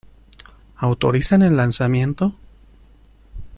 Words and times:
¿Autorizan 0.77 1.43
el 1.43 1.55
lanzamiento? 1.57 2.33